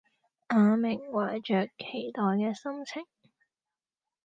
[0.47, 3.05] 阿明懷著期待嘅心情